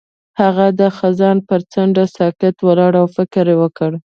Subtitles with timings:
[0.41, 3.91] هغه د خزان پر څنډه ساکت ولاړ او فکر وکړ.